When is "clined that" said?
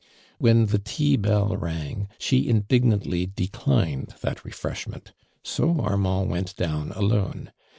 3.49-4.43